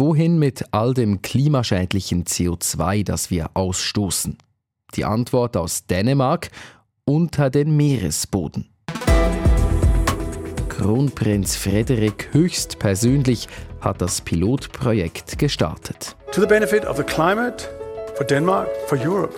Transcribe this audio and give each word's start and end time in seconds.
Wohin 0.00 0.38
mit 0.38 0.64
all 0.70 0.94
dem 0.94 1.20
klimaschädlichen 1.20 2.24
CO2, 2.24 3.04
das 3.04 3.30
wir 3.30 3.50
ausstoßen? 3.52 4.38
Die 4.94 5.04
Antwort 5.04 5.58
aus 5.58 5.84
Dänemark 5.84 6.48
unter 7.04 7.50
den 7.50 7.76
Meeresboden. 7.76 8.70
Kronprinz 10.70 11.54
Frederik 11.54 12.30
höchstpersönlich 12.32 13.46
hat 13.82 14.00
das 14.00 14.22
Pilotprojekt 14.22 15.38
gestartet. 15.38 16.16
To 16.32 16.40
the 16.40 16.46
benefit 16.46 16.86
of 16.86 16.96
the 16.96 17.02
climate, 17.02 17.68
for 18.14 18.24
Denmark, 18.24 18.70
for 18.86 18.96
Europe, 18.96 19.34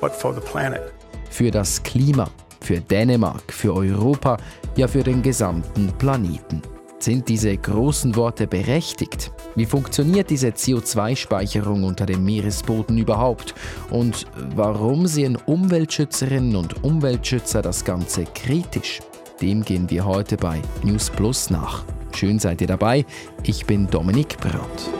but 0.00 0.12
for 0.12 0.32
the 0.32 0.40
planet. 0.40 0.82
Für 1.30 1.50
das 1.50 1.82
Klima, 1.82 2.30
für 2.60 2.80
Dänemark, 2.80 3.52
für 3.52 3.74
Europa, 3.74 4.36
ja 4.76 4.86
für 4.86 5.02
den 5.02 5.20
gesamten 5.20 5.88
Planeten. 5.98 6.62
Sind 7.00 7.28
diese 7.28 7.56
großen 7.56 8.14
Worte 8.14 8.46
berechtigt? 8.46 9.32
Wie 9.56 9.64
funktioniert 9.64 10.28
diese 10.28 10.48
CO2-Speicherung 10.48 11.84
unter 11.84 12.04
dem 12.04 12.22
Meeresboden 12.22 12.98
überhaupt? 12.98 13.54
Und 13.88 14.26
warum 14.54 15.06
sehen 15.06 15.38
Umweltschützerinnen 15.46 16.56
und 16.56 16.84
Umweltschützer 16.84 17.62
das 17.62 17.82
Ganze 17.82 18.24
kritisch? 18.24 19.00
Dem 19.40 19.64
gehen 19.64 19.88
wir 19.88 20.04
heute 20.04 20.36
bei 20.36 20.60
News 20.82 21.08
Plus 21.08 21.48
nach. 21.48 21.86
Schön 22.14 22.38
seid 22.38 22.60
ihr 22.60 22.66
dabei. 22.66 23.06
Ich 23.44 23.64
bin 23.64 23.86
Dominik 23.86 24.36
Brandt. 24.38 24.90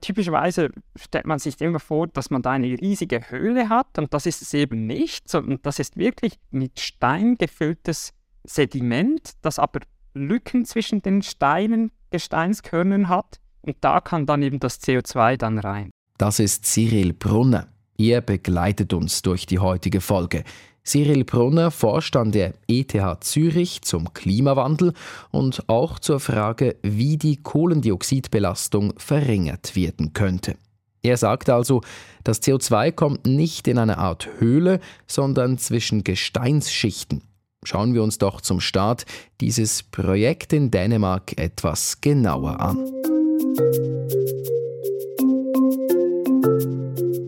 typischerweise 0.00 0.70
stellt 0.96 1.26
man 1.26 1.38
sich 1.38 1.60
immer 1.60 1.78
vor, 1.78 2.08
dass 2.08 2.28
man 2.28 2.42
da 2.42 2.50
eine 2.50 2.66
riesige 2.66 3.30
Höhle 3.30 3.68
hat 3.68 3.98
und 3.98 4.12
das 4.12 4.26
ist 4.26 4.42
es 4.42 4.52
eben 4.52 4.86
nicht, 4.86 5.28
sondern 5.28 5.60
das 5.62 5.78
ist 5.78 5.96
wirklich 5.96 6.40
mit 6.50 6.80
Stein 6.80 7.36
gefülltes 7.36 8.12
Sediment, 8.44 9.32
das 9.42 9.58
aber 9.58 9.80
Lücken 10.14 10.64
zwischen 10.64 11.02
den 11.02 11.22
Steinen, 11.22 11.90
Gesteinskörnern 12.10 13.08
hat 13.08 13.40
und 13.62 13.76
da 13.80 14.00
kann 14.00 14.26
dann 14.26 14.42
eben 14.42 14.60
das 14.60 14.80
CO2 14.82 15.36
dann 15.36 15.58
rein. 15.58 15.90
Das 16.18 16.38
ist 16.38 16.66
Cyril 16.66 17.12
Brunner. 17.12 17.68
Er 17.98 18.20
begleitet 18.20 18.92
uns 18.92 19.22
durch 19.22 19.46
die 19.46 19.58
heutige 19.58 20.00
Folge. 20.00 20.44
Cyril 20.84 21.24
Brunner 21.24 21.70
forscht 21.70 22.16
an 22.16 22.32
der 22.32 22.54
ETH 22.66 22.96
Zürich 23.20 23.82
zum 23.82 24.12
Klimawandel 24.12 24.94
und 25.30 25.68
auch 25.68 26.00
zur 26.00 26.18
Frage, 26.18 26.76
wie 26.82 27.16
die 27.16 27.36
Kohlendioxidbelastung 27.36 28.94
verringert 28.96 29.76
werden 29.76 30.12
könnte. 30.12 30.56
Er 31.02 31.16
sagt 31.16 31.50
also, 31.50 31.82
das 32.24 32.42
CO2 32.42 32.92
kommt 32.92 33.26
nicht 33.26 33.68
in 33.68 33.78
eine 33.78 33.98
Art 33.98 34.28
Höhle, 34.38 34.80
sondern 35.06 35.58
zwischen 35.58 36.04
Gesteinsschichten. 36.04 37.22
Schauen 37.64 37.94
wir 37.94 38.02
uns 38.02 38.18
doch 38.18 38.40
zum 38.40 38.58
Start 38.60 39.04
dieses 39.40 39.84
Projekt 39.84 40.52
in 40.52 40.70
Dänemark 40.70 41.38
etwas 41.38 42.00
genauer 42.00 42.58
an. 42.58 42.76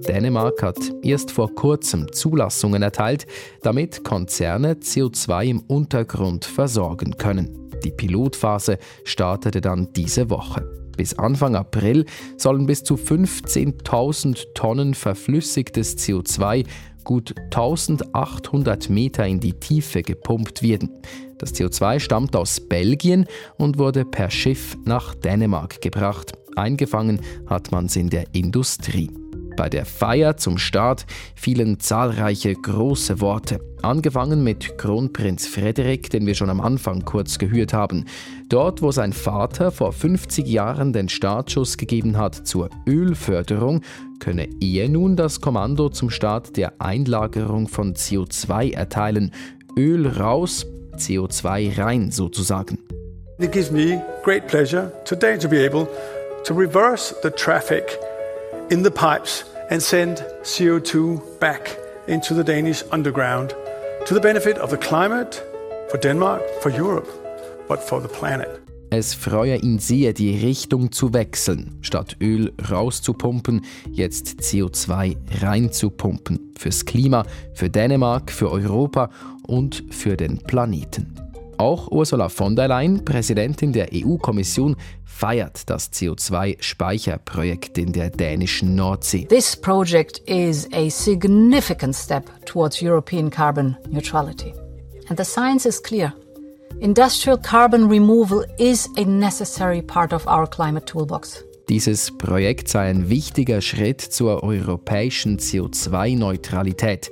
Dänemark 0.08 0.62
hat 0.62 0.78
erst 1.02 1.30
vor 1.30 1.54
kurzem 1.54 2.12
Zulassungen 2.12 2.82
erteilt, 2.82 3.26
damit 3.62 4.02
Konzerne 4.02 4.74
CO2 4.74 5.44
im 5.44 5.60
Untergrund 5.60 6.44
versorgen 6.44 7.16
können. 7.16 7.70
Die 7.84 7.92
Pilotphase 7.92 8.78
startete 9.04 9.60
dann 9.60 9.92
diese 9.92 10.30
Woche. 10.30 10.83
Bis 10.96 11.14
Anfang 11.18 11.56
April 11.56 12.04
sollen 12.36 12.66
bis 12.66 12.84
zu 12.84 12.94
15.000 12.94 14.54
Tonnen 14.54 14.94
verflüssigtes 14.94 15.98
CO2 15.98 16.64
gut 17.04 17.34
1800 17.50 18.88
Meter 18.88 19.26
in 19.26 19.38
die 19.38 19.52
Tiefe 19.52 20.02
gepumpt 20.02 20.62
werden. 20.62 20.90
Das 21.38 21.54
CO2 21.54 22.00
stammt 22.00 22.34
aus 22.34 22.60
Belgien 22.60 23.26
und 23.58 23.78
wurde 23.78 24.04
per 24.04 24.30
Schiff 24.30 24.76
nach 24.84 25.14
Dänemark 25.14 25.80
gebracht. 25.80 26.32
Eingefangen 26.56 27.20
hat 27.46 27.72
man 27.72 27.86
es 27.86 27.96
in 27.96 28.08
der 28.08 28.24
Industrie. 28.32 29.10
Bei 29.56 29.68
der 29.68 29.84
Feier 29.84 30.36
zum 30.36 30.58
Start 30.58 31.06
fielen 31.36 31.78
zahlreiche 31.78 32.54
große 32.54 33.20
Worte, 33.20 33.60
angefangen 33.82 34.42
mit 34.42 34.76
Kronprinz 34.78 35.46
Frederik, 35.46 36.10
den 36.10 36.26
wir 36.26 36.34
schon 36.34 36.50
am 36.50 36.60
Anfang 36.60 37.04
kurz 37.04 37.38
gehört 37.38 37.72
haben. 37.72 38.06
Dort, 38.48 38.82
wo 38.82 38.90
sein 38.90 39.12
Vater 39.12 39.70
vor 39.70 39.92
50 39.92 40.46
Jahren 40.46 40.92
den 40.92 41.08
Startschuss 41.08 41.76
gegeben 41.76 42.18
hat 42.18 42.34
zur 42.34 42.68
Ölförderung, 42.86 43.82
könne 44.18 44.48
er 44.60 44.88
nun 44.88 45.14
das 45.16 45.40
Kommando 45.40 45.88
zum 45.88 46.10
Start 46.10 46.56
der 46.56 46.80
Einlagerung 46.80 47.68
von 47.68 47.94
CO2 47.94 48.74
erteilen. 48.74 49.30
Öl 49.76 50.08
raus, 50.08 50.66
CO2 50.96 51.78
rein 51.78 52.10
sozusagen. 52.10 52.78
It 53.38 53.52
gives 53.52 53.70
me 53.70 54.02
great 54.24 54.46
pleasure 54.46 54.92
today 55.04 55.36
to 55.38 55.48
be 55.48 55.64
able 55.64 55.88
to 56.44 56.54
reverse 56.54 57.14
the 57.22 57.30
traffic 57.30 57.98
in 58.70 58.82
the 58.82 58.90
pipes 58.90 59.44
and 59.70 59.82
send 59.82 60.24
CO2 60.42 61.38
back 61.40 61.76
into 62.06 62.34
the 62.34 62.44
Danish 62.44 62.82
underground 62.90 63.54
to 64.06 64.14
the 64.14 64.20
benefit 64.20 64.58
of 64.58 64.70
the 64.70 64.76
climate, 64.76 65.42
for 65.90 65.98
Denmark, 65.98 66.42
for 66.60 66.70
Europe, 66.70 67.08
but 67.68 67.80
for 67.80 68.00
the 68.00 68.08
planet. 68.08 68.60
Es 68.90 69.12
freue 69.12 69.56
ihn 69.56 69.80
sehr, 69.80 70.12
die 70.12 70.36
Richtung 70.36 70.92
zu 70.92 71.12
wechseln. 71.12 71.78
Statt 71.80 72.16
Öl 72.20 72.52
rauszupumpen, 72.70 73.64
jetzt 73.90 74.40
CO2 74.40 75.16
reinzupumpen. 75.42 76.52
Fürs 76.56 76.84
Klima, 76.84 77.24
für 77.54 77.70
Dänemark, 77.70 78.30
für 78.30 78.52
Europa 78.52 79.10
und 79.46 79.82
für 79.90 80.16
den 80.16 80.38
Planeten. 80.38 81.23
Auch 81.58 81.88
Ursula 81.90 82.28
von 82.28 82.56
der 82.56 82.68
Leyen, 82.68 83.04
Präsidentin 83.04 83.72
der 83.72 83.88
EU-Kommission, 83.92 84.76
feiert 85.04 85.68
das 85.70 85.92
CO2-Speicherprojekt 85.92 87.78
in 87.78 87.92
der 87.92 88.10
dänischen 88.10 88.74
Nordsee. 88.74 89.26
This 89.26 89.56
project 89.56 90.18
is 90.26 90.68
a 90.72 90.88
significant 90.90 91.94
step 91.94 92.24
towards 92.44 92.82
European 92.82 93.30
carbon 93.30 93.76
neutrality. 93.88 94.52
And 95.08 95.18
the 95.18 95.24
science 95.24 95.66
is 95.66 95.82
clear. 95.82 96.12
Industrial 96.80 97.38
carbon 97.38 97.88
removal 97.88 98.44
is 98.58 98.88
a 98.96 99.04
necessary 99.04 99.80
part 99.80 100.12
of 100.12 100.26
our 100.26 100.46
climate 100.46 100.86
toolbox. 100.86 101.44
Dieses 101.68 102.10
Projekt 102.18 102.68
sei 102.68 102.90
ein 102.90 103.08
wichtiger 103.08 103.62
Schritt 103.62 104.00
zur 104.00 104.42
europäischen 104.42 105.38
CO2-Neutralität. 105.38 107.10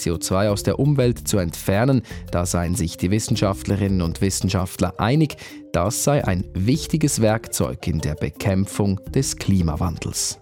CO2 0.00 0.48
aus 0.48 0.62
der 0.62 0.78
Umwelt 0.78 1.26
zu 1.28 1.38
entfernen, 1.38 2.02
da 2.30 2.46
seien 2.46 2.74
sich 2.74 2.96
die 2.96 3.10
Wissenschaftlerinnen 3.10 4.02
und 4.02 4.20
Wissenschaftler 4.20 4.98
einig, 4.98 5.36
das 5.72 6.04
sei 6.04 6.24
ein 6.24 6.44
wichtiges 6.54 7.20
Werkzeug 7.20 7.86
in 7.86 8.00
der 8.00 8.14
Bekämpfung 8.14 9.00
des 9.12 9.36
Klimawandels. 9.36 10.40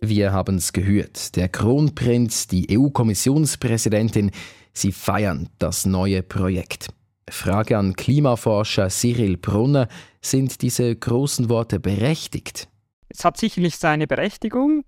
Wir 0.00 0.32
haben 0.32 0.56
es 0.56 0.72
gehört, 0.72 1.36
der 1.36 1.48
Kronprinz, 1.48 2.46
die 2.46 2.76
EU-Kommissionspräsidentin, 2.78 4.32
sie 4.74 4.92
feiern 4.92 5.48
das 5.58 5.86
neue 5.86 6.22
Projekt. 6.22 6.88
Frage 7.30 7.78
an 7.78 7.94
Klimaforscher 7.94 8.90
Cyril 8.90 9.38
Brunner, 9.38 9.88
sind 10.20 10.60
diese 10.60 10.94
großen 10.94 11.48
Worte 11.48 11.80
berechtigt? 11.80 12.68
Es 13.08 13.24
hat 13.24 13.38
sicherlich 13.38 13.76
seine 13.76 14.06
Berechtigung, 14.06 14.84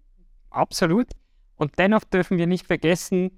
absolut. 0.51 1.07
Und 1.56 1.78
dennoch 1.78 2.05
dürfen 2.05 2.39
wir 2.39 2.47
nicht 2.47 2.67
vergessen, 2.67 3.31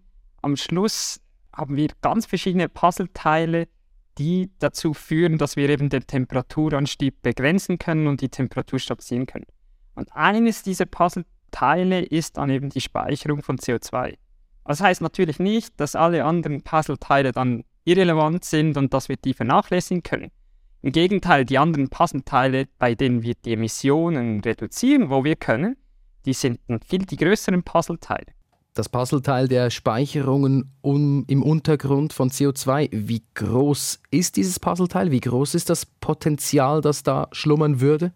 am 0.43 0.57
Schluss 0.57 1.21
haben 1.53 1.77
wir 1.77 1.89
ganz 2.01 2.27
verschiedene 2.27 2.69
Puzzleteile, 2.69 3.69
die 4.19 4.51
dazu 4.59 4.95
führen, 4.95 5.39
dass 5.39 5.57
wir 5.57 5.69
eben 5.69 5.89
den 5.89 6.07
Temperaturanstieg 6.07 7.23
begrenzen 7.23 7.79
können 7.79 8.07
und 8.07 8.21
die 8.21 8.29
Temperatur 8.29 8.79
stabilisieren 8.79 9.27
können. 9.27 9.47
Und 9.95 10.13
eines 10.13 10.63
dieser 10.63 10.87
Puzzleteile 10.87 12.03
ist 12.03 12.37
dann 12.37 12.51
eben 12.51 12.71
die 12.71 12.81
Speicherung 12.81 13.43
von 13.43 13.59
CO2. 13.59 14.17
Das 14.65 14.81
heißt 14.81 15.01
natürlich 15.01 15.39
nicht, 15.39 15.81
dass 15.81 15.97
alle 15.97 16.25
anderen 16.25 16.63
Puzzleteile 16.63 17.33
dann 17.33 17.65
irrelevant 17.85 18.45
sind 18.45 18.77
und 18.77 18.93
dass 18.93 19.09
wir 19.09 19.17
die 19.17 19.35
vernachlässigen 19.35 20.03
können. 20.03 20.31
Im 20.83 20.93
Gegenteil, 20.93 21.45
die 21.45 21.59
anderen 21.59 21.89
Puzzleteile, 21.89 22.69
bei 22.79 22.95
denen 22.95 23.23
wir 23.23 23.35
die 23.35 23.55
Emissionen 23.55 24.41
reduzieren, 24.41 25.11
wo 25.11 25.25
wir 25.25 25.37
können, 25.37 25.77
die 26.29 26.35
sind 26.35 26.61
viel 26.87 27.07
die 27.07 27.17
größeren 27.17 27.63
Puzzleteile. 27.63 28.27
Das 28.75 28.91
Puzzleteil 28.91 29.49
der 29.49 29.71
Speicherungen 29.71 30.71
um, 30.83 31.25
im 31.27 31.43
Untergrund 31.43 32.13
von 32.13 32.31
CO2, 32.31 32.91
wie 32.93 33.23
groß 33.35 34.03
ist 34.11 34.37
dieses 34.37 34.61
Puzzleteil? 34.61 35.11
Wie 35.11 35.21
groß 35.21 35.55
ist 35.55 35.71
das 35.71 35.87
Potenzial, 35.87 36.83
das 36.83 37.03
da 37.03 37.29
schlummern 37.33 37.81
würde? 37.81 38.13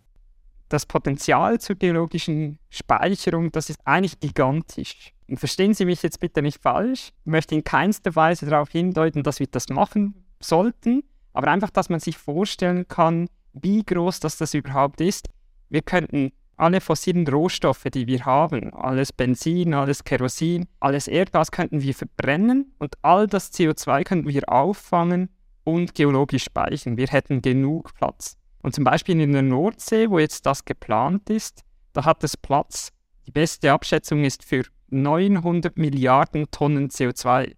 Das 0.69 0.85
Potenzial 0.85 1.59
zur 1.59 1.77
geologischen 1.77 2.59
Speicherung, 2.69 3.51
das 3.51 3.71
ist 3.71 3.81
eigentlich 3.87 4.21
gigantisch. 4.21 5.15
Und 5.27 5.39
verstehen 5.39 5.73
Sie 5.73 5.87
mich 5.87 6.03
jetzt 6.03 6.21
bitte 6.21 6.43
nicht 6.43 6.61
falsch. 6.61 7.13
Ich 7.25 7.31
möchte 7.31 7.55
in 7.55 7.65
keinster 7.65 8.15
Weise 8.15 8.45
darauf 8.45 8.71
hindeuten, 8.71 9.23
dass 9.23 9.41
wir 9.41 9.47
das 9.47 9.71
machen 9.71 10.27
sollten, 10.39 11.03
aber 11.33 11.49
einfach, 11.49 11.71
dass 11.71 11.89
man 11.89 11.99
sich 11.99 12.19
vorstellen 12.19 12.87
kann, 12.89 13.29
wie 13.55 13.83
groß 13.83 14.21
das, 14.21 14.37
das 14.37 14.53
überhaupt 14.53 15.01
ist. 15.01 15.31
Wir 15.71 15.81
könnten 15.81 16.33
alle 16.57 16.81
fossilen 16.81 17.27
Rohstoffe, 17.27 17.87
die 17.93 18.07
wir 18.07 18.25
haben, 18.25 18.73
alles 18.75 19.13
Benzin, 19.13 19.75
alles 19.75 20.05
Kerosin, 20.05 20.67
alles 20.81 21.09
Erdgas 21.09 21.51
könnten 21.51 21.83
wir 21.83 21.95
verbrennen 21.95 22.75
und 22.79 22.95
all 23.03 23.27
das 23.27 23.53
CO2 23.53 24.05
könnten 24.05 24.29
wir 24.29 24.49
auffangen 24.49 25.29
und 25.65 25.95
geologisch 25.95 26.45
speichern. 26.45 26.97
Wir 26.97 27.09
hätten 27.09 27.43
genug 27.43 27.95
Platz. 27.95 28.37
Und 28.63 28.75
zum 28.75 28.85
Beispiel 28.85 29.21
in 29.21 29.33
der 29.33 29.43
Nordsee, 29.43 30.09
wo 30.09 30.19
jetzt 30.19 30.47
das 30.47 30.65
geplant 30.65 31.31
ist, 31.31 31.65
da 31.93 32.05
hat 32.05 32.23
es 32.25 32.37
Platz. 32.37 32.91
Die 33.27 33.33
beste 33.33 33.73
Abschätzung 33.73 34.25
ist 34.25 34.45
für 34.45 34.65
900 34.91 35.77
Milliarden 35.77 36.51
Tonnen 36.51 36.89
CO2. 36.89 37.55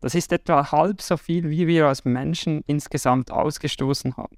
Das 0.00 0.14
ist 0.14 0.32
etwa 0.32 0.70
halb 0.70 1.00
so 1.00 1.16
viel, 1.16 1.48
wie 1.50 1.66
wir 1.66 1.86
als 1.86 2.04
Menschen 2.04 2.62
insgesamt 2.66 3.30
ausgestoßen 3.30 4.16
haben. 4.16 4.36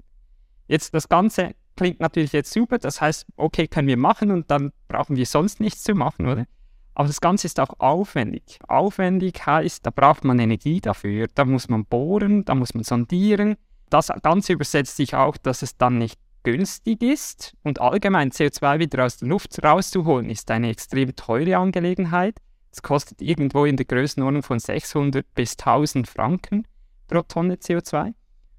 Jetzt 0.68 0.94
das 0.94 1.08
Ganze 1.08 1.54
klingt 1.76 2.00
natürlich 2.00 2.32
jetzt 2.32 2.52
super, 2.52 2.78
das 2.78 3.00
heißt, 3.00 3.26
okay, 3.36 3.68
können 3.68 3.88
wir 3.88 3.96
machen 3.96 4.30
und 4.30 4.50
dann 4.50 4.72
brauchen 4.88 5.16
wir 5.16 5.26
sonst 5.26 5.60
nichts 5.60 5.82
zu 5.82 5.94
machen, 5.94 6.26
oder? 6.26 6.46
Aber 6.94 7.08
das 7.08 7.20
Ganze 7.20 7.46
ist 7.46 7.60
auch 7.60 7.78
aufwendig. 7.78 8.58
Aufwendig 8.68 9.44
heißt, 9.44 9.84
da 9.84 9.90
braucht 9.90 10.24
man 10.24 10.38
Energie 10.38 10.80
dafür. 10.80 11.26
Da 11.34 11.44
muss 11.44 11.68
man 11.68 11.84
bohren, 11.84 12.46
da 12.46 12.54
muss 12.54 12.72
man 12.72 12.84
sondieren. 12.84 13.56
Das 13.90 14.10
Ganze 14.22 14.54
übersetzt 14.54 14.96
sich 14.96 15.14
auch, 15.14 15.36
dass 15.36 15.60
es 15.60 15.76
dann 15.76 15.98
nicht 15.98 16.18
günstig 16.42 17.02
ist 17.02 17.54
und 17.64 17.80
allgemein 17.80 18.30
CO2 18.30 18.78
wieder 18.78 19.04
aus 19.04 19.18
der 19.18 19.28
Luft 19.28 19.62
rauszuholen, 19.62 20.30
ist 20.30 20.50
eine 20.50 20.70
extrem 20.70 21.14
teure 21.16 21.58
Angelegenheit. 21.58 22.38
Es 22.70 22.82
kostet 22.82 23.20
irgendwo 23.20 23.64
in 23.64 23.76
der 23.76 23.84
Größenordnung 23.84 24.42
von 24.42 24.58
600 24.58 25.26
bis 25.34 25.58
1000 25.58 26.08
Franken 26.08 26.66
pro 27.08 27.22
Tonne 27.22 27.56
CO2. 27.56 28.14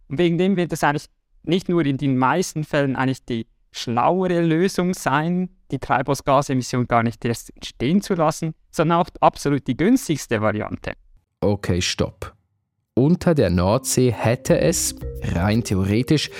Und 0.09 0.17
wegen 0.17 0.37
dem 0.37 0.57
wird 0.57 0.71
es 0.73 0.83
eigentlich 0.83 1.07
nicht 1.47 1.69
nur 1.69 1.85
in 1.85 1.97
den 1.97 2.17
meisten 2.17 2.63
Fällen 2.63 2.95
eigentlich 2.95 3.25
die 3.25 3.47
schlauere 3.71 4.41
Lösung 4.41 4.93
sein, 4.93 5.49
die 5.71 5.79
Treibhausgasemission 5.79 6.87
gar 6.87 7.03
nicht 7.03 7.23
erst 7.25 7.53
entstehen 7.55 8.01
zu 8.01 8.15
lassen, 8.15 8.53
sondern 8.71 8.99
auch 8.99 9.09
absolut 9.19 9.67
die 9.67 9.77
günstigste 9.77 10.41
Variante. 10.41 10.93
Okay, 11.41 11.81
stopp. 11.81 12.33
Unter 12.95 13.35
der 13.35 13.51
Nordsee 13.51 14.11
hätte 14.11 14.59
es, 14.59 14.95
rein 15.21 15.63
theoretisch, 15.63 16.31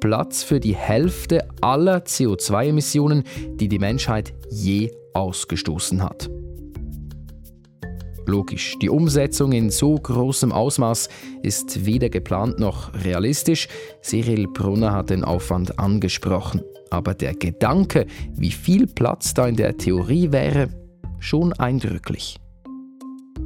Platz 0.00 0.42
für 0.42 0.60
die 0.60 0.76
Hälfte 0.76 1.48
aller 1.60 1.98
CO2-Emissionen, 1.98 3.24
die 3.56 3.68
die 3.68 3.78
Menschheit 3.78 4.34
je 4.50 4.92
ausgestoßen 5.14 6.02
hat. 6.02 6.28
Logisch, 8.26 8.76
die 8.80 8.88
Umsetzung 8.88 9.52
in 9.52 9.70
so 9.70 9.96
großem 9.96 10.50
Ausmaß 10.50 11.08
ist 11.42 11.84
weder 11.84 12.08
geplant 12.08 12.58
noch 12.58 12.92
realistisch. 12.94 13.68
Cyril 14.02 14.48
Brunner 14.48 14.92
hat 14.92 15.10
den 15.10 15.24
Aufwand 15.24 15.78
angesprochen. 15.78 16.62
Aber 16.90 17.12
der 17.14 17.34
Gedanke, 17.34 18.06
wie 18.34 18.50
viel 18.50 18.86
Platz 18.86 19.34
da 19.34 19.46
in 19.46 19.56
der 19.56 19.76
Theorie 19.76 20.32
wäre, 20.32 20.68
schon 21.18 21.52
eindrücklich. 21.52 22.38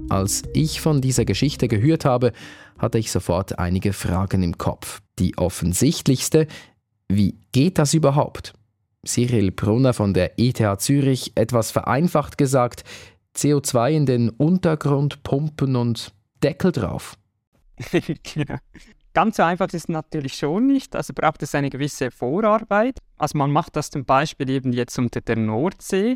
Als 0.08 0.42
ich 0.54 0.80
von 0.80 1.00
dieser 1.00 1.24
Geschichte 1.24 1.66
gehört 1.66 2.04
habe, 2.04 2.32
hatte 2.78 2.98
ich 2.98 3.10
sofort 3.10 3.58
einige 3.58 3.92
Fragen 3.92 4.42
im 4.42 4.58
Kopf. 4.58 5.00
Die 5.18 5.36
offensichtlichste, 5.38 6.46
wie 7.08 7.36
geht 7.52 7.78
das 7.78 7.94
überhaupt? 7.94 8.52
Cyril 9.04 9.50
Brunner 9.50 9.92
von 9.92 10.14
der 10.14 10.38
ETH 10.38 10.80
Zürich 10.80 11.32
etwas 11.34 11.70
vereinfacht 11.70 12.38
gesagt, 12.38 12.84
CO2 13.38 13.92
in 13.92 14.06
den 14.06 14.30
Untergrund 14.30 15.22
pumpen 15.22 15.76
und 15.76 16.12
Deckel 16.42 16.72
drauf. 16.72 17.16
genau. 17.92 18.56
Ganz 19.14 19.36
so 19.36 19.42
einfach 19.44 19.66
ist 19.68 19.74
es 19.74 19.88
natürlich 19.88 20.34
schon 20.34 20.66
nicht. 20.66 20.94
Also 20.96 21.12
braucht 21.14 21.42
es 21.42 21.54
eine 21.54 21.70
gewisse 21.70 22.10
Vorarbeit. 22.10 22.98
Also 23.16 23.38
man 23.38 23.50
macht 23.50 23.76
das 23.76 23.90
zum 23.90 24.04
Beispiel 24.04 24.50
eben 24.50 24.72
jetzt 24.72 24.98
unter 24.98 25.20
der 25.20 25.36
Nordsee, 25.36 26.14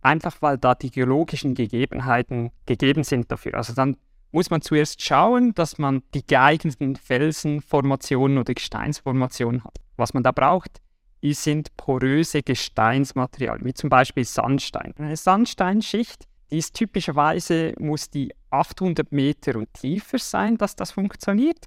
einfach 0.00 0.36
weil 0.40 0.58
da 0.58 0.74
die 0.74 0.90
geologischen 0.90 1.54
Gegebenheiten 1.54 2.50
gegeben 2.64 3.04
sind 3.04 3.30
dafür. 3.30 3.54
Also 3.54 3.74
dann 3.74 3.96
muss 4.32 4.50
man 4.50 4.60
zuerst 4.60 5.02
schauen, 5.02 5.54
dass 5.54 5.78
man 5.78 6.02
die 6.14 6.26
geeigneten 6.26 6.96
Felsenformationen 6.96 8.38
oder 8.38 8.54
Gesteinsformationen 8.54 9.64
hat. 9.64 9.78
Was 9.96 10.14
man 10.14 10.22
da 10.22 10.32
braucht, 10.32 10.80
sind 11.22 11.76
poröse 11.76 12.42
Gesteinsmaterialien, 12.42 13.64
wie 13.64 13.74
zum 13.74 13.90
Beispiel 13.90 14.24
Sandstein. 14.24 14.94
Eine 14.98 15.16
Sandsteinschicht 15.16 16.26
ist 16.50 16.74
typischerweise, 16.74 17.74
muss 17.78 18.10
die 18.10 18.32
800 18.50 19.10
Meter 19.12 19.56
und 19.56 19.72
tiefer 19.74 20.18
sein, 20.18 20.56
dass 20.56 20.76
das 20.76 20.92
funktioniert. 20.92 21.66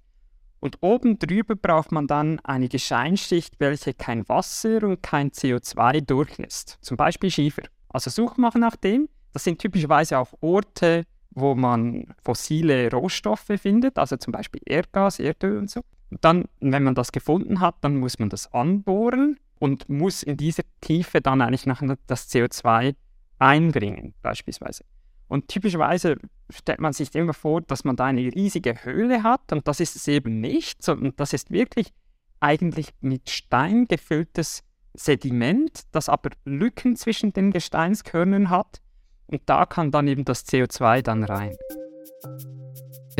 Und 0.59 0.77
oben 0.81 1.17
drüber 1.19 1.55
braucht 1.55 1.91
man 1.91 2.07
dann 2.07 2.39
eine 2.41 2.67
Gesteinsschicht, 2.67 3.59
welche 3.59 3.93
kein 3.93 4.27
Wasser 4.27 4.83
und 4.83 5.01
kein 5.01 5.31
CO2 5.31 6.01
durchlässt. 6.01 6.77
Zum 6.81 6.97
Beispiel 6.97 7.31
Schiefer. 7.31 7.63
Also 7.87 8.09
Suche 8.09 8.39
machen 8.41 8.61
nach 8.61 8.75
dem. 8.75 9.07
Das 9.31 9.43
sind 9.43 9.59
typischerweise 9.59 10.17
auch 10.17 10.33
Orte, 10.41 11.05
wo 11.31 11.55
man 11.55 12.13
fossile 12.23 12.91
Rohstoffe 12.91 13.51
findet, 13.57 13.97
also 13.97 14.17
zum 14.17 14.31
Beispiel 14.31 14.61
Erdgas, 14.65 15.19
Erdöl 15.19 15.57
und 15.57 15.69
so. 15.69 15.81
Und 16.09 16.25
dann, 16.25 16.45
wenn 16.59 16.83
man 16.83 16.95
das 16.95 17.11
gefunden 17.11 17.59
hat, 17.59 17.75
dann 17.81 17.97
muss 17.97 18.19
man 18.19 18.29
das 18.29 18.51
anbohren 18.51 19.39
und 19.59 19.87
muss 19.87 20.23
in 20.23 20.37
dieser 20.37 20.63
Tiefe 20.81 21.21
dann 21.21 21.41
eigentlich 21.41 21.65
nachher 21.65 21.97
das 22.07 22.29
CO2 22.29 22.95
einbringen, 23.39 24.13
beispielsweise. 24.21 24.85
Und 25.27 25.47
typischerweise 25.47 26.17
stellt 26.49 26.79
man 26.79 26.93
sich 26.93 27.13
immer 27.15 27.33
vor, 27.33 27.61
dass 27.61 27.83
man 27.83 27.95
da 27.95 28.05
eine 28.05 28.21
riesige 28.21 28.83
Höhle 28.83 29.23
hat 29.23 29.51
und 29.51 29.67
das 29.67 29.79
ist 29.79 29.95
es 29.95 30.07
eben 30.07 30.39
nicht, 30.39 30.83
sondern 30.83 31.13
das 31.15 31.33
ist 31.33 31.51
wirklich 31.51 31.93
eigentlich 32.39 32.89
mit 33.01 33.29
Stein 33.29 33.87
gefülltes 33.87 34.63
Sediment, 34.93 35.83
das 35.91 36.09
aber 36.09 36.31
Lücken 36.45 36.95
zwischen 36.95 37.31
den 37.31 37.51
Gesteinskörnern 37.51 38.49
hat 38.49 38.81
und 39.27 39.41
da 39.45 39.65
kann 39.65 39.91
dann 39.91 40.07
eben 40.07 40.25
das 40.25 40.47
CO2 40.47 41.03
dann 41.03 41.23
rein. 41.23 41.55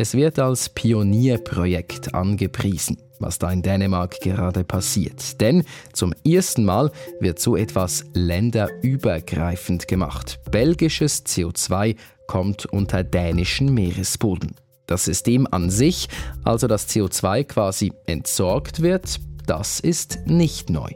Es 0.01 0.13
wird 0.13 0.40
als 0.40 0.69
Pionierprojekt 0.69 2.16
angepriesen 2.16 2.98
was 3.22 3.38
da 3.38 3.51
in 3.51 3.62
Dänemark 3.62 4.22
gerade 4.22 4.63
passiert. 4.63 5.42
Denn 5.42 5.66
zum 5.92 6.13
ersten 6.25 6.63
Mal 6.63 6.90
wird 7.19 7.38
so 7.38 7.57
etwas 7.57 8.06
länderübergreifend 8.13 9.90
gemacht. 9.90 10.40
Belgisches 10.50 11.25
CO2 11.25 11.98
kommt 12.28 12.66
unter 12.66 13.04
dänischen 13.04 13.74
Meeresboden. 13.74 14.56
Das 14.88 15.04
System 15.04 15.50
an 15.51 15.69
sich, 15.69 16.07
also 16.46 16.68
das 16.68 16.88
CO2 16.88 17.44
quasi 17.44 17.92
entsorgt 18.06 18.81
wird, 18.81 19.19
das 19.48 19.81
ist 19.81 20.19
nicht 20.25 20.69
neu. 20.69 20.92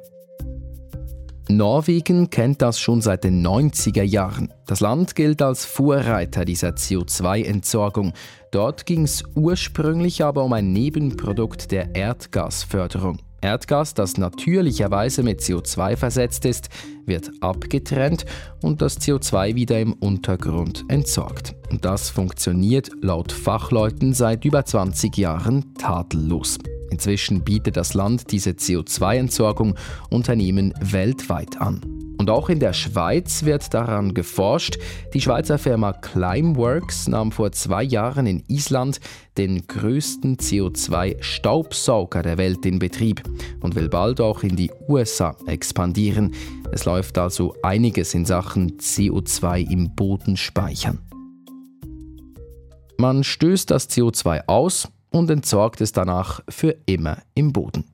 Norwegen 1.49 2.29
kennt 2.29 2.61
das 2.61 2.79
schon 2.79 3.01
seit 3.01 3.23
den 3.23 3.45
90er 3.45 4.03
Jahren. 4.03 4.53
Das 4.65 4.79
Land 4.79 5.15
gilt 5.15 5.41
als 5.41 5.65
Vorreiter 5.65 6.45
dieser 6.45 6.69
CO2-Entsorgung. 6.69 8.13
Dort 8.51 8.85
ging 8.85 9.03
es 9.03 9.23
ursprünglich 9.35 10.23
aber 10.23 10.43
um 10.43 10.53
ein 10.53 10.71
Nebenprodukt 10.71 11.71
der 11.71 11.95
Erdgasförderung. 11.95 13.19
Erdgas, 13.41 13.93
das 13.93 14.17
natürlicherweise 14.17 15.21
mit 15.21 15.41
CO2 15.41 15.97
versetzt 15.97 16.45
ist, 16.45 16.69
wird 17.05 17.29
abgetrennt 17.41 18.25
und 18.61 18.81
das 18.81 19.01
CO2 19.01 19.55
wieder 19.55 19.79
im 19.81 19.93
Untergrund 19.93 20.85
entsorgt. 20.87 21.53
Und 21.69 21.83
das 21.83 22.09
funktioniert 22.09 22.89
laut 23.01 23.33
Fachleuten 23.33 24.13
seit 24.13 24.45
über 24.45 24.63
20 24.63 25.17
Jahren 25.17 25.73
tadellos. 25.75 26.57
Inzwischen 26.93 27.43
bietet 27.43 27.75
das 27.75 27.95
Land 27.95 28.31
diese 28.31 28.51
CO2-Entsorgung 28.51 29.73
Unternehmen 30.11 30.75
weltweit 30.79 31.59
an. 31.59 31.81
Und 32.19 32.29
auch 32.29 32.49
in 32.49 32.59
der 32.59 32.73
Schweiz 32.73 33.45
wird 33.45 33.73
daran 33.73 34.13
geforscht. 34.13 34.77
Die 35.15 35.19
Schweizer 35.19 35.57
Firma 35.57 35.93
Climeworks 35.93 37.07
nahm 37.07 37.31
vor 37.31 37.51
zwei 37.51 37.81
Jahren 37.81 38.27
in 38.27 38.43
Island 38.47 38.99
den 39.39 39.65
größten 39.65 40.37
CO2-Staubsauger 40.37 42.21
der 42.21 42.37
Welt 42.37 42.63
in 42.67 42.77
Betrieb 42.77 43.23
und 43.61 43.73
will 43.73 43.89
bald 43.89 44.21
auch 44.21 44.43
in 44.43 44.55
die 44.55 44.69
USA 44.87 45.35
expandieren. 45.47 46.35
Es 46.71 46.85
läuft 46.85 47.17
also 47.17 47.55
einiges 47.63 48.13
in 48.13 48.25
Sachen 48.25 48.77
CO2 48.77 49.67
im 49.67 49.95
Boden 49.95 50.37
speichern. 50.37 50.99
Man 52.99 53.23
stößt 53.23 53.71
das 53.71 53.89
CO2 53.89 54.43
aus, 54.45 54.87
und 55.13 55.29
entsorgt 55.29 55.79
es 55.79 55.91
danach 55.91 56.41
für 56.49 56.75
immer 56.85 57.19
im 57.35 57.53
Boden. 57.53 57.85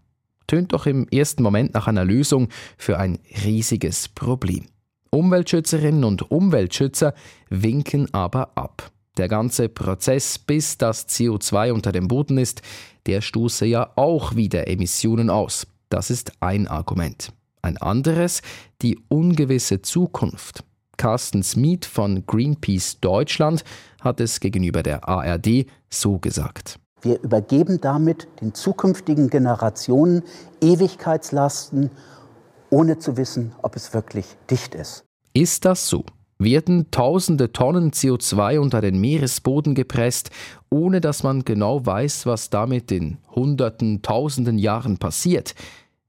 Tönt 0.47 0.73
doch 0.73 0.87
im 0.87 1.07
ersten 1.09 1.43
Moment 1.43 1.75
nach 1.75 1.87
einer 1.87 2.05
Lösung 2.05 2.47
für 2.77 2.97
ein 2.97 3.19
riesiges 3.45 4.07
Problem. 4.07 4.65
Umweltschützerinnen 5.11 6.03
und 6.03 6.31
Umweltschützer 6.31 7.13
winken 7.49 8.11
aber 8.13 8.57
ab. 8.57 8.91
Der 9.17 9.27
ganze 9.27 9.69
Prozess, 9.69 10.39
bis 10.39 10.77
das 10.77 11.07
CO2 11.09 11.73
unter 11.73 11.91
dem 11.91 12.07
Boden 12.07 12.37
ist, 12.37 12.61
der 13.05 13.21
stoße 13.21 13.65
ja 13.65 13.91
auch 13.95 14.35
wieder 14.35 14.67
Emissionen 14.67 15.29
aus. 15.29 15.67
Das 15.89 16.09
ist 16.09 16.31
ein 16.39 16.67
Argument. 16.67 17.33
Ein 17.61 17.77
anderes, 17.77 18.41
die 18.81 18.97
ungewisse 19.09 19.81
Zukunft. 19.81 20.63
Carsten 20.95 21.43
Smith 21.43 21.85
von 21.85 22.25
Greenpeace 22.25 22.99
Deutschland 23.01 23.63
hat 24.01 24.19
es 24.21 24.39
gegenüber 24.39 24.83
der 24.83 25.07
ARD 25.07 25.65
so 25.89 26.19
gesagt. 26.19 26.79
Wir 27.01 27.21
übergeben 27.21 27.79
damit 27.81 28.27
den 28.41 28.53
zukünftigen 28.53 29.29
Generationen 29.29 30.23
Ewigkeitslasten, 30.61 31.91
ohne 32.69 32.99
zu 32.99 33.17
wissen, 33.17 33.53
ob 33.61 33.75
es 33.75 33.93
wirklich 33.93 34.25
dicht 34.49 34.75
ist. 34.75 35.05
Ist 35.33 35.65
das 35.65 35.87
so? 35.89 36.03
Werden 36.37 36.89
tausende 36.91 37.51
Tonnen 37.51 37.91
CO2 37.91 38.59
unter 38.59 38.79
den 38.79 38.99
Meeresboden 38.99 39.75
gepresst, 39.75 40.29
ohne 40.69 41.01
dass 41.01 41.23
man 41.23 41.43
genau 41.43 41.85
weiß, 41.85 42.25
was 42.25 42.49
damit 42.49 42.91
in 42.91 43.17
hunderten, 43.29 44.01
tausenden 44.01 44.57
Jahren 44.57 44.97
passiert. 44.97 45.53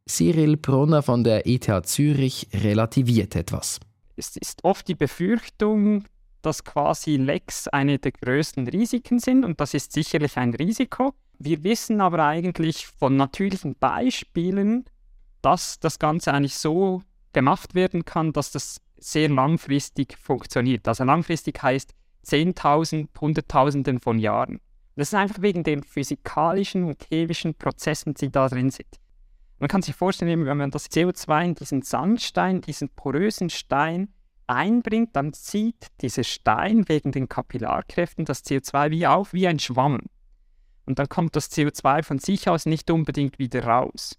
Cyril 0.09 0.57
Brunner 0.57 1.03
von 1.03 1.25
der 1.25 1.47
ETH 1.47 1.69
Zürich 1.85 2.49
relativiert 2.53 3.35
etwas. 3.35 3.81
Es 4.17 4.37
ist 4.37 4.65
oft 4.65 4.87
die 4.87 4.95
Befürchtung, 4.95 6.05
dass 6.43 6.65
quasi 6.65 7.17
Lecks 7.17 7.69
eine 7.69 7.99
der 7.99 8.13
größten 8.13 8.69
Risiken 8.69 9.19
sind 9.19 9.45
und 9.45 9.61
das 9.61 9.75
ist 9.75 9.93
sicherlich 9.93 10.37
ein 10.37 10.55
Risiko. 10.55 11.15
Wir 11.39 11.63
wissen 11.65 12.01
aber 12.01 12.25
eigentlich 12.25 12.87
von 12.87 13.17
natürlichen 13.17 13.75
Beispielen, 13.77 14.85
dass 15.43 15.81
das 15.81 15.99
Ganze 15.99 16.33
eigentlich 16.33 16.57
so 16.57 17.03
gemacht 17.33 17.75
werden 17.75 18.05
kann, 18.05 18.33
dass 18.33 18.51
das 18.51 18.81
sehr 18.99 19.29
langfristig 19.29 20.17
funktioniert. 20.19 20.87
Also 20.87 21.05
langfristig 21.05 21.63
heißt 21.63 21.95
10.000, 22.27 23.09
Hunderttausenden 23.19 24.01
von 24.01 24.19
Jahren. 24.19 24.61
Das 24.97 25.09
ist 25.09 25.15
einfach 25.15 25.41
wegen 25.41 25.65
den 25.65 25.83
physikalischen 25.83 26.85
und 26.85 27.03
chemischen 27.09 27.55
Prozessen, 27.55 28.15
die 28.15 28.31
da 28.31 28.49
drin 28.49 28.71
sind. 28.71 29.01
Man 29.59 29.69
kann 29.69 29.83
sich 29.83 29.95
vorstellen, 29.95 30.47
wenn 30.47 30.57
man 30.57 30.71
das 30.71 30.91
CO2 30.91 31.45
in 31.45 31.55
diesen 31.55 31.83
Sandstein, 31.83 32.61
diesen 32.61 32.89
porösen 32.91 33.51
Stein 33.51 34.09
einbringt, 34.51 35.15
dann 35.15 35.33
zieht 35.33 35.87
dieser 36.01 36.25
Stein 36.25 36.89
wegen 36.89 37.13
den 37.13 37.29
Kapillarkräften 37.29 38.25
das 38.25 38.45
CO2 38.45 38.91
wie 38.91 39.07
auf, 39.07 39.33
wie 39.33 39.47
ein 39.47 39.59
Schwamm. 39.59 40.01
Und 40.85 40.99
dann 40.99 41.09
kommt 41.09 41.37
das 41.37 41.51
CO2 41.51 42.03
von 42.03 42.19
sich 42.19 42.49
aus 42.49 42.67
nicht 42.67 42.91
unbedingt 42.91 43.39
wieder 43.39 43.65
raus. 43.65 44.19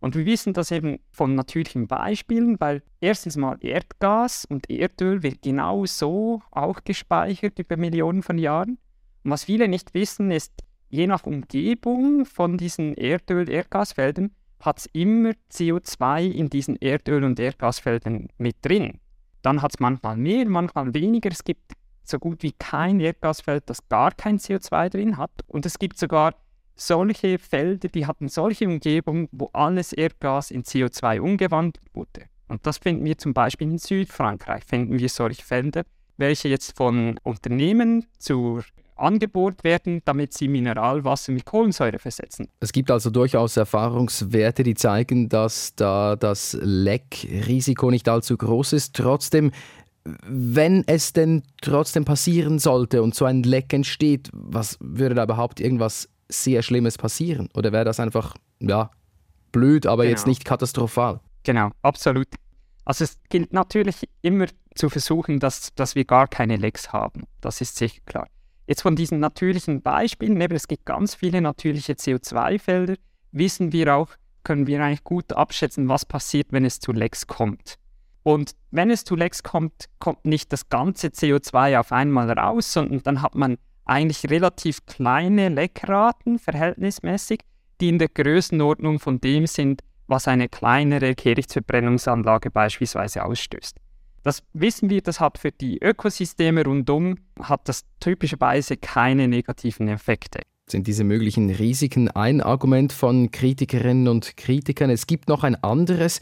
Und 0.00 0.16
wir 0.16 0.24
wissen 0.24 0.54
das 0.54 0.70
eben 0.70 0.98
von 1.10 1.34
natürlichen 1.34 1.86
Beispielen, 1.86 2.58
weil 2.58 2.82
erstens 3.00 3.36
mal 3.36 3.58
Erdgas 3.60 4.46
und 4.46 4.68
Erdöl 4.70 5.22
wird 5.22 5.42
genau 5.42 5.84
so 5.84 6.42
auch 6.50 6.82
gespeichert 6.84 7.58
über 7.58 7.76
Millionen 7.76 8.22
von 8.22 8.38
Jahren. 8.38 8.78
Und 9.22 9.30
was 9.30 9.44
viele 9.44 9.68
nicht 9.68 9.92
wissen, 9.92 10.30
ist, 10.30 10.52
je 10.88 11.06
nach 11.06 11.26
Umgebung 11.26 12.24
von 12.24 12.56
diesen 12.56 12.94
Erdöl-Erdgasfeldern 12.94 14.34
hat 14.58 14.78
es 14.78 14.86
immer 14.86 15.32
CO2 15.52 16.30
in 16.30 16.50
diesen 16.50 16.76
Erdöl- 16.76 17.24
und 17.24 17.38
Erdgasfeldern 17.38 18.28
mit 18.38 18.56
drin. 18.62 19.00
Dann 19.42 19.62
hat 19.62 19.72
es 19.74 19.80
manchmal 19.80 20.16
mehr, 20.16 20.48
manchmal 20.48 20.92
weniger. 20.94 21.30
Es 21.30 21.44
gibt 21.44 21.72
so 22.04 22.18
gut 22.18 22.42
wie 22.42 22.52
kein 22.52 23.00
Erdgasfeld, 23.00 23.64
das 23.66 23.88
gar 23.88 24.12
kein 24.12 24.38
CO2 24.38 24.88
drin 24.88 25.16
hat. 25.16 25.30
Und 25.46 25.66
es 25.66 25.78
gibt 25.78 25.98
sogar 25.98 26.34
solche 26.76 27.38
Felder, 27.38 27.88
die 27.88 28.06
hatten 28.06 28.28
solche 28.28 28.66
Umgebungen, 28.66 29.28
wo 29.32 29.50
alles 29.52 29.92
Erdgas 29.92 30.50
in 30.50 30.62
CO2 30.62 31.20
umgewandelt 31.20 31.84
wurde. 31.94 32.26
Und 32.48 32.66
das 32.66 32.78
finden 32.78 33.04
wir 33.04 33.16
zum 33.16 33.32
Beispiel 33.32 33.68
in 33.68 33.78
Südfrankreich, 33.78 34.64
finden 34.64 34.98
wir 34.98 35.08
solche 35.08 35.42
Felder, 35.42 35.84
welche 36.16 36.48
jetzt 36.48 36.76
von 36.76 37.18
Unternehmen 37.22 38.06
zur 38.18 38.64
Angebot 39.00 39.64
werden, 39.64 40.02
damit 40.04 40.34
sie 40.34 40.48
Mineralwasser 40.48 41.32
mit 41.32 41.44
Kohlensäure 41.44 41.98
versetzen. 41.98 42.48
Es 42.60 42.72
gibt 42.72 42.90
also 42.90 43.10
durchaus 43.10 43.56
Erfahrungswerte, 43.56 44.62
die 44.62 44.74
zeigen, 44.74 45.28
dass 45.28 45.74
da 45.74 46.16
das 46.16 46.56
Leckrisiko 46.60 47.90
nicht 47.90 48.08
allzu 48.08 48.36
groß 48.36 48.72
ist. 48.74 48.94
Trotzdem, 48.94 49.52
wenn 50.04 50.84
es 50.86 51.12
denn 51.12 51.42
trotzdem 51.60 52.04
passieren 52.04 52.58
sollte 52.58 53.02
und 53.02 53.14
so 53.14 53.24
ein 53.24 53.42
Leck 53.42 53.72
entsteht, 53.72 54.30
was 54.32 54.76
würde 54.80 55.14
da 55.14 55.24
überhaupt 55.24 55.60
irgendwas 55.60 56.08
sehr 56.28 56.62
Schlimmes 56.62 56.96
passieren? 56.96 57.48
Oder 57.54 57.72
wäre 57.72 57.84
das 57.84 58.00
einfach, 58.00 58.34
ja, 58.60 58.90
blöd, 59.52 59.86
aber 59.86 60.04
genau. 60.04 60.10
jetzt 60.10 60.26
nicht 60.26 60.44
katastrophal? 60.44 61.20
Genau, 61.42 61.70
absolut. 61.82 62.28
Also 62.84 63.04
es 63.04 63.18
gilt 63.28 63.52
natürlich 63.52 64.08
immer 64.22 64.46
zu 64.74 64.88
versuchen, 64.88 65.38
dass, 65.38 65.74
dass 65.74 65.94
wir 65.94 66.04
gar 66.04 66.28
keine 66.28 66.56
Lecks 66.56 66.92
haben. 66.92 67.24
Das 67.40 67.60
ist 67.60 67.76
sicher 67.76 68.00
klar. 68.06 68.26
Jetzt 68.70 68.82
von 68.82 68.94
diesen 68.94 69.18
natürlichen 69.18 69.82
Beispielen, 69.82 70.40
eben, 70.40 70.54
es 70.54 70.68
gibt 70.68 70.86
ganz 70.86 71.16
viele 71.16 71.40
natürliche 71.40 71.94
CO2-Felder, 71.94 72.94
wissen 73.32 73.72
wir 73.72 73.96
auch, 73.96 74.10
können 74.44 74.68
wir 74.68 74.80
eigentlich 74.80 75.02
gut 75.02 75.32
abschätzen, 75.32 75.88
was 75.88 76.06
passiert, 76.06 76.52
wenn 76.52 76.64
es 76.64 76.78
zu 76.78 76.92
Lecks 76.92 77.26
kommt. 77.26 77.80
Und 78.22 78.52
wenn 78.70 78.92
es 78.92 79.02
zu 79.02 79.16
Lecks 79.16 79.42
kommt, 79.42 79.88
kommt 79.98 80.24
nicht 80.24 80.52
das 80.52 80.68
ganze 80.68 81.08
CO2 81.08 81.80
auf 81.80 81.90
einmal 81.90 82.30
raus, 82.30 82.72
sondern 82.72 83.02
dann 83.02 83.22
hat 83.22 83.34
man 83.34 83.58
eigentlich 83.86 84.30
relativ 84.30 84.86
kleine 84.86 85.48
Leckraten 85.48 86.38
verhältnismäßig, 86.38 87.40
die 87.80 87.88
in 87.88 87.98
der 87.98 88.08
Größenordnung 88.08 89.00
von 89.00 89.20
dem 89.20 89.48
sind, 89.48 89.82
was 90.06 90.28
eine 90.28 90.48
kleinere 90.48 91.16
Kehrichtverbrennungsanlage 91.16 92.52
beispielsweise 92.52 93.24
ausstößt. 93.24 93.78
Das 94.22 94.42
wissen 94.52 94.90
wir, 94.90 95.00
das 95.00 95.18
hat 95.18 95.38
für 95.38 95.50
die 95.50 95.78
Ökosysteme 95.82 96.64
rundum, 96.64 97.16
hat 97.40 97.68
das 97.68 97.84
typischerweise 98.00 98.76
keine 98.76 99.28
negativen 99.28 99.88
Effekte. 99.88 100.40
Sind 100.68 100.86
diese 100.86 101.04
möglichen 101.04 101.50
Risiken 101.50 102.08
ein 102.10 102.40
Argument 102.40 102.92
von 102.92 103.30
Kritikerinnen 103.30 104.08
und 104.08 104.36
Kritikern? 104.36 104.90
Es 104.90 105.06
gibt 105.06 105.28
noch 105.28 105.42
ein 105.42 105.56
anderes, 105.56 106.20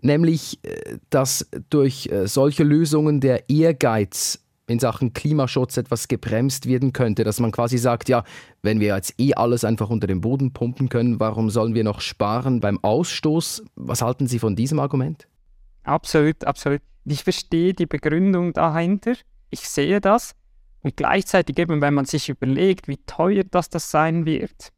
nämlich, 0.00 0.60
äh, 0.62 0.98
dass 1.10 1.48
durch 1.70 2.06
äh, 2.06 2.28
solche 2.28 2.64
Lösungen 2.64 3.20
der 3.20 3.48
Ehrgeiz 3.48 4.44
in 4.68 4.78
Sachen 4.78 5.14
Klimaschutz 5.14 5.78
etwas 5.78 6.08
gebremst 6.08 6.66
werden 6.66 6.92
könnte, 6.92 7.24
dass 7.24 7.40
man 7.40 7.50
quasi 7.50 7.78
sagt, 7.78 8.08
ja, 8.08 8.22
wenn 8.62 8.80
wir 8.80 8.94
jetzt 8.94 9.14
eh 9.18 9.32
alles 9.34 9.64
einfach 9.64 9.88
unter 9.88 10.06
den 10.06 10.20
Boden 10.20 10.52
pumpen 10.52 10.90
können, 10.90 11.18
warum 11.18 11.48
sollen 11.50 11.74
wir 11.74 11.84
noch 11.84 12.02
sparen 12.02 12.60
beim 12.60 12.78
Ausstoß? 12.82 13.64
Was 13.76 14.02
halten 14.02 14.26
Sie 14.26 14.38
von 14.38 14.54
diesem 14.54 14.78
Argument? 14.78 15.26
Absolut, 15.84 16.44
absolut. 16.44 16.82
Ich 17.10 17.24
verstehe 17.24 17.72
die 17.72 17.86
Begründung 17.86 18.52
dahinter. 18.52 19.14
Ich 19.50 19.68
sehe 19.68 20.00
das. 20.00 20.34
Und 20.82 20.96
gleichzeitig 20.96 21.58
eben, 21.58 21.80
wenn 21.80 21.94
man 21.94 22.04
sich 22.04 22.28
überlegt, 22.28 22.86
wie 22.86 22.98
teuer 23.06 23.44
das, 23.44 23.70
das 23.70 23.90
sein 23.90 24.26
wird. 24.26 24.72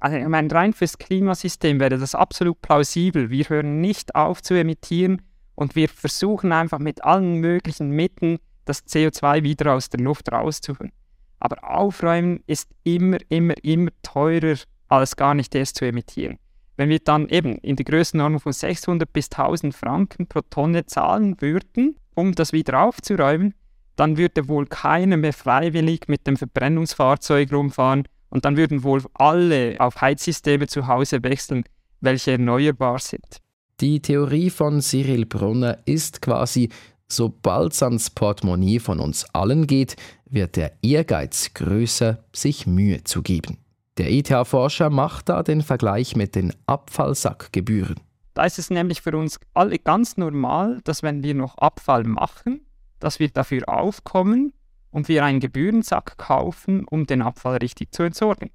Also 0.00 0.16
ich 0.16 0.26
meine, 0.26 0.50
rein 0.52 0.72
fürs 0.72 0.98
Klimasystem 0.98 1.80
wäre 1.80 1.98
das 1.98 2.14
absolut 2.14 2.60
plausibel. 2.62 3.30
Wir 3.30 3.48
hören 3.48 3.80
nicht 3.80 4.14
auf 4.14 4.42
zu 4.42 4.54
emittieren 4.54 5.22
und 5.54 5.74
wir 5.76 5.88
versuchen 5.88 6.52
einfach 6.52 6.78
mit 6.78 7.04
allen 7.04 7.36
möglichen 7.36 7.90
Mitteln 7.90 8.38
das 8.64 8.86
CO2 8.86 9.42
wieder 9.42 9.74
aus 9.74 9.88
der 9.88 10.00
Luft 10.00 10.30
rauszuholen. 10.30 10.92
Aber 11.40 11.62
aufräumen 11.62 12.42
ist 12.46 12.68
immer, 12.84 13.18
immer, 13.28 13.54
immer 13.62 13.90
teurer, 14.02 14.56
als 14.88 15.16
gar 15.16 15.34
nicht 15.34 15.54
erst 15.54 15.76
zu 15.76 15.84
emittieren. 15.84 16.38
Wenn 16.78 16.90
wir 16.90 17.00
dann 17.00 17.28
eben 17.28 17.58
in 17.58 17.74
die 17.74 17.82
Größenordnung 17.82 18.40
von 18.40 18.52
600 18.52 19.12
bis 19.12 19.30
1000 19.32 19.74
Franken 19.74 20.28
pro 20.28 20.42
Tonne 20.48 20.86
zahlen 20.86 21.40
würden, 21.40 21.96
um 22.14 22.36
das 22.36 22.52
wieder 22.52 22.82
aufzuräumen, 22.82 23.54
dann 23.96 24.16
würde 24.16 24.46
wohl 24.46 24.64
keiner 24.66 25.16
mehr 25.16 25.32
freiwillig 25.32 26.06
mit 26.06 26.28
dem 26.28 26.36
Verbrennungsfahrzeug 26.36 27.52
rumfahren 27.52 28.04
und 28.30 28.44
dann 28.44 28.56
würden 28.56 28.84
wohl 28.84 29.02
alle 29.14 29.74
auf 29.80 30.00
Heizsysteme 30.00 30.68
zu 30.68 30.86
Hause 30.86 31.24
wechseln, 31.24 31.64
welche 32.00 32.32
erneuerbar 32.32 33.00
sind. 33.00 33.38
Die 33.80 34.00
Theorie 34.00 34.48
von 34.48 34.80
Cyril 34.80 35.26
Brunner 35.26 35.78
ist 35.84 36.22
quasi, 36.22 36.68
Sobald 37.10 37.72
es 37.72 37.82
ans 37.82 38.10
Portemonnaie 38.10 38.78
von 38.78 39.00
uns 39.00 39.24
allen 39.32 39.66
geht, 39.66 39.96
wird 40.26 40.56
der 40.56 40.72
Ehrgeiz 40.82 41.54
größer, 41.54 42.22
sich 42.34 42.66
Mühe 42.66 43.02
zu 43.02 43.22
geben. 43.22 43.56
Der 43.98 44.12
ETH-Forscher 44.12 44.90
macht 44.90 45.28
da 45.28 45.42
den 45.42 45.60
Vergleich 45.60 46.14
mit 46.14 46.36
den 46.36 46.54
Abfallsackgebühren. 46.66 47.96
Da 48.34 48.44
ist 48.44 48.60
es 48.60 48.70
nämlich 48.70 49.02
für 49.02 49.16
uns 49.16 49.40
alle 49.54 49.80
ganz 49.80 50.16
normal, 50.16 50.80
dass 50.84 51.02
wenn 51.02 51.24
wir 51.24 51.34
noch 51.34 51.58
Abfall 51.58 52.04
machen, 52.04 52.64
dass 53.00 53.18
wir 53.18 53.28
dafür 53.28 53.68
aufkommen 53.68 54.52
und 54.90 55.08
wir 55.08 55.24
einen 55.24 55.40
Gebührensack 55.40 56.16
kaufen, 56.16 56.84
um 56.84 57.06
den 57.06 57.22
Abfall 57.22 57.56
richtig 57.56 57.92
zu 57.92 58.04
entsorgen. 58.04 58.50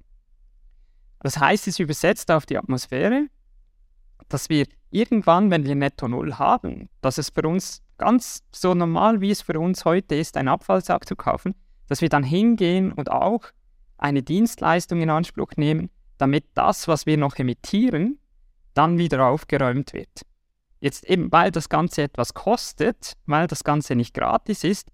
Das 1.20 1.38
heißt, 1.38 1.68
es 1.68 1.78
übersetzt 1.78 2.30
auf 2.30 2.46
die 2.46 2.56
Atmosphäre, 2.56 3.26
dass 4.30 4.48
wir 4.48 4.66
irgendwann, 4.90 5.50
wenn 5.50 5.64
wir 5.64 5.74
Netto 5.74 6.08
Null 6.08 6.34
haben, 6.34 6.88
dass 7.02 7.18
es 7.18 7.28
für 7.28 7.46
uns 7.46 7.82
ganz 7.98 8.42
so 8.50 8.72
normal, 8.72 9.20
wie 9.20 9.30
es 9.30 9.42
für 9.42 9.60
uns 9.60 9.84
heute 9.84 10.14
ist, 10.14 10.38
einen 10.38 10.48
Abfallsack 10.48 11.06
zu 11.06 11.16
kaufen, 11.16 11.54
dass 11.86 12.00
wir 12.00 12.08
dann 12.08 12.24
hingehen 12.24 12.92
und 12.92 13.10
auch 13.10 13.42
eine 13.98 14.22
Dienstleistung 14.22 15.00
in 15.00 15.10
Anspruch 15.10 15.52
nehmen, 15.56 15.90
damit 16.18 16.44
das, 16.54 16.88
was 16.88 17.06
wir 17.06 17.16
noch 17.16 17.36
emittieren, 17.36 18.18
dann 18.74 18.98
wieder 18.98 19.26
aufgeräumt 19.26 19.92
wird. 19.92 20.22
Jetzt 20.80 21.04
eben, 21.04 21.32
weil 21.32 21.50
das 21.50 21.68
Ganze 21.68 22.02
etwas 22.02 22.34
kostet, 22.34 23.14
weil 23.26 23.46
das 23.46 23.64
Ganze 23.64 23.94
nicht 23.94 24.14
gratis 24.14 24.64
ist, 24.64 24.88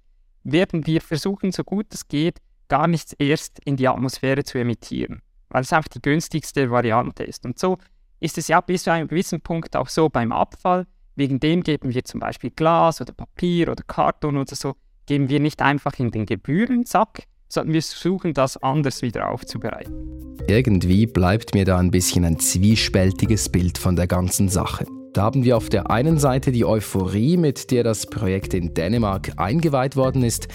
werden 0.44 0.86
wir 0.86 1.00
versuchen, 1.00 1.52
so 1.52 1.64
gut 1.64 1.86
es 1.92 2.08
geht, 2.08 2.38
gar 2.68 2.86
nichts 2.86 3.12
erst 3.14 3.58
in 3.64 3.76
die 3.76 3.88
Atmosphäre 3.88 4.44
zu 4.44 4.58
emittieren, 4.58 5.22
weil 5.48 5.62
es 5.62 5.72
einfach 5.72 5.88
die 5.88 6.00
günstigste 6.00 6.70
Variante 6.70 7.24
ist. 7.24 7.44
Und 7.44 7.58
so 7.58 7.78
ist 8.20 8.38
es 8.38 8.48
ja 8.48 8.60
bis 8.60 8.84
zu 8.84 8.92
einem 8.92 9.08
gewissen 9.08 9.40
Punkt 9.40 9.74
auch 9.76 9.88
so 9.88 10.08
beim 10.08 10.30
Abfall, 10.30 10.86
Wegen 11.20 11.38
dem 11.38 11.62
geben 11.62 11.92
wir 11.92 12.02
zum 12.02 12.18
Beispiel 12.18 12.50
Glas 12.50 13.02
oder 13.02 13.12
Papier 13.12 13.70
oder 13.70 13.82
Karton 13.86 14.38
oder 14.38 14.54
so, 14.54 14.76
geben 15.04 15.28
wir 15.28 15.38
nicht 15.38 15.60
einfach 15.60 15.98
in 15.98 16.10
den 16.10 16.24
Gebührensack, 16.24 17.24
sondern 17.50 17.74
wir 17.74 17.82
versuchen 17.82 18.32
das 18.32 18.56
anders 18.56 19.02
wieder 19.02 19.28
aufzubereiten. 19.28 20.38
Irgendwie 20.46 21.06
bleibt 21.06 21.54
mir 21.54 21.66
da 21.66 21.78
ein 21.78 21.90
bisschen 21.90 22.24
ein 22.24 22.38
zwiespältiges 22.38 23.50
Bild 23.50 23.76
von 23.76 23.94
der 23.94 24.06
ganzen 24.06 24.48
Sache. 24.48 24.86
Da 25.12 25.22
haben 25.22 25.44
wir 25.44 25.56
auf 25.56 25.68
der 25.68 25.90
einen 25.90 26.18
Seite 26.18 26.52
die 26.52 26.64
Euphorie, 26.64 27.36
mit 27.36 27.70
der 27.70 27.84
das 27.84 28.06
Projekt 28.06 28.54
in 28.54 28.72
Dänemark 28.72 29.32
eingeweiht 29.36 29.96
worden 29.96 30.22
ist, 30.22 30.48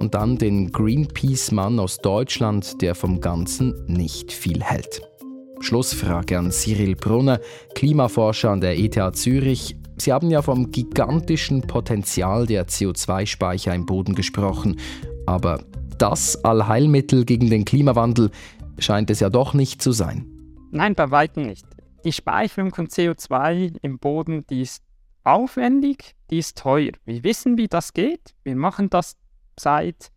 und 0.00 0.14
dann 0.14 0.36
den 0.36 0.72
Greenpeace-Mann 0.72 1.78
aus 1.78 1.98
Deutschland, 1.98 2.82
der 2.82 2.96
vom 2.96 3.20
Ganzen 3.20 3.84
nicht 3.86 4.32
viel 4.32 4.60
hält. 4.60 5.00
Schlussfrage 5.60 6.38
an 6.38 6.50
Cyril 6.50 6.96
Brunner, 6.96 7.40
Klimaforscher 7.76 8.50
an 8.50 8.60
der 8.60 8.76
ETH 8.78 8.98
Zürich. 9.14 9.76
Sie 9.96 10.12
haben 10.12 10.30
ja 10.30 10.42
vom 10.42 10.72
gigantischen 10.72 11.62
Potenzial 11.62 12.46
der 12.46 12.66
CO2-Speicher 12.66 13.72
im 13.72 13.86
Boden 13.86 14.16
gesprochen. 14.16 14.80
Aber 15.24 15.60
das 16.02 16.44
Allheilmittel 16.44 17.24
gegen 17.24 17.48
den 17.48 17.64
Klimawandel 17.64 18.32
scheint 18.78 19.08
es 19.10 19.20
ja 19.20 19.30
doch 19.30 19.54
nicht 19.54 19.80
zu 19.80 19.92
sein. 19.92 20.26
Nein, 20.72 20.96
bei 20.96 21.12
weitem 21.12 21.44
nicht. 21.46 21.64
Die 22.04 22.10
Speicherung 22.10 22.74
von 22.74 22.88
CO2 22.88 23.76
im 23.82 24.00
Boden, 24.00 24.44
die 24.50 24.62
ist 24.62 24.82
aufwendig, 25.22 26.16
die 26.28 26.38
ist 26.38 26.58
teuer. 26.58 26.90
Wir 27.04 27.22
wissen, 27.22 27.56
wie 27.56 27.68
das 27.68 27.92
geht. 27.92 28.34
Wir 28.42 28.56
machen 28.56 28.90
das 28.90 29.16
seit 29.56 30.10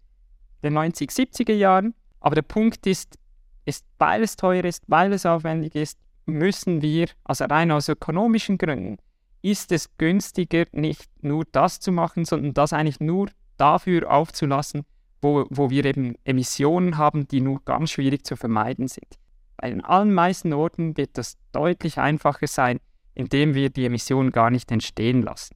den 0.64 0.74
90, 0.74 1.12
70er 1.12 1.54
Jahren. 1.54 1.94
Aber 2.20 2.34
der 2.34 2.42
Punkt 2.42 2.88
ist, 2.88 3.20
ist, 3.66 3.86
weil 4.00 4.24
es 4.24 4.38
teuer 4.38 4.64
ist, 4.64 4.86
weil 4.88 5.14
es 5.14 5.28
aufwendig 5.28 5.76
ist, 5.76 6.00
müssen 6.26 6.82
wir, 6.82 7.10
also 7.24 7.46
rein 7.46 7.70
aus 7.70 7.90
ökonomischen 7.90 8.58
Gründen, 8.58 8.98
ist 9.44 9.72
es 9.72 9.96
günstiger, 10.00 10.66
nicht 10.72 11.08
nur 11.22 11.46
das 11.52 11.80
zu 11.80 11.92
machen, 11.92 12.26
sondern 12.26 12.56
das 12.56 12.74
eigentlich 12.74 13.00
nur 13.00 13.30
dafür 13.58 14.10
aufzulassen, 14.10 14.84
wo, 15.26 15.48
wo 15.50 15.70
wir 15.72 15.86
eben 15.86 16.16
Emissionen 16.24 16.98
haben, 16.98 17.28
die 17.28 17.42
nur 17.42 17.60
ganz 17.66 17.90
schwierig 17.90 18.24
zu 18.26 18.36
vermeiden 18.36 18.88
sind. 18.88 19.18
Bei 19.58 19.70
den 19.72 19.84
allermeisten 19.84 20.54
Orten 20.54 20.96
wird 20.98 21.18
das 21.18 21.38
deutlich 21.52 21.98
einfacher 21.98 22.46
sein, 22.46 22.80
indem 23.16 23.56
wir 23.56 23.72
die 23.72 23.86
Emissionen 23.86 24.32
gar 24.32 24.52
nicht 24.52 24.72
entstehen 24.72 25.24
lassen. 25.24 25.56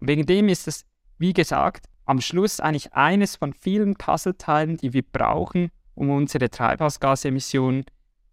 Und 0.00 0.08
wegen 0.08 0.26
dem 0.26 0.48
ist 0.48 0.66
es, 0.66 0.84
wie 1.18 1.32
gesagt, 1.32 1.86
am 2.06 2.20
Schluss 2.20 2.58
eigentlich 2.58 2.92
eines 2.92 3.36
von 3.36 3.52
vielen 3.52 3.94
Puzzleteilen, 3.94 4.78
die 4.78 4.92
wir 4.92 5.02
brauchen, 5.02 5.70
um 5.94 6.10
unsere 6.10 6.50
Treibhausgasemissionen 6.50 7.84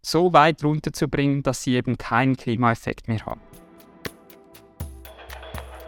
so 0.01 0.33
weit 0.33 0.63
runterzubringen, 0.63 1.43
dass 1.43 1.61
sie 1.61 1.75
eben 1.75 2.00
keinen 2.00 2.35
Klimaeffekt 2.35 3.07
mehr 3.07 3.23
haben. 3.25 3.41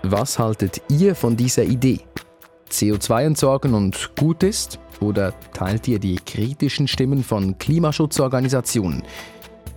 Was 0.03 0.37
haltet 0.37 0.83
ihr 0.89 1.15
von 1.15 1.35
dieser 1.35 1.63
Idee? 1.63 2.01
CO2 2.73 3.23
entsorgen 3.23 3.73
und 3.75 4.15
gut 4.17 4.43
ist? 4.43 4.79
Oder 4.99 5.33
teilt 5.53 5.87
ihr 5.87 5.99
die 5.99 6.15
kritischen 6.15 6.87
Stimmen 6.87 7.23
von 7.23 7.57
Klimaschutzorganisationen? 7.57 9.03